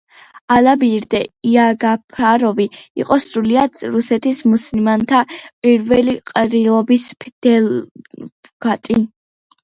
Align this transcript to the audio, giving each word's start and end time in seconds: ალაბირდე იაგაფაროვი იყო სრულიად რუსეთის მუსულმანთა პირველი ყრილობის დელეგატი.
ალაბირდე 0.53 1.19
იაგაფაროვი 1.47 2.65
იყო 3.03 3.17
სრულიად 3.25 3.83
რუსეთის 3.95 4.39
მუსულმანთა 4.53 5.19
პირველი 5.35 6.15
ყრილობის 6.31 7.05
დელეგატი. 7.49 8.99